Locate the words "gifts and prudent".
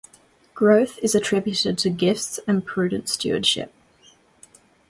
1.91-3.07